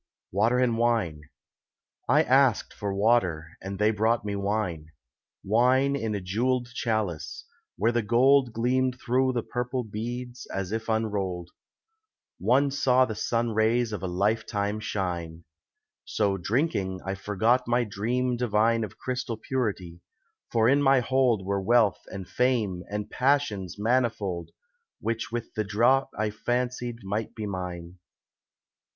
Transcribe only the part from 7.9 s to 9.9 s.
the gold Gleamed thro' the purple